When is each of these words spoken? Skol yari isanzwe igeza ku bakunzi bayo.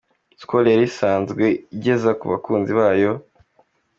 Skol 0.41 0.63
yari 0.71 0.83
isanzwe 0.91 1.45
igeza 1.75 2.09
ku 2.19 2.25
bakunzi 2.31 2.71
bayo. 2.79 3.11